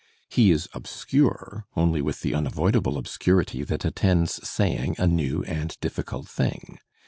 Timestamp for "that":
3.65-3.85